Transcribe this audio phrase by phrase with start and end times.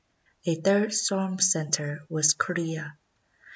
[0.47, 2.97] A third storm center was Corea.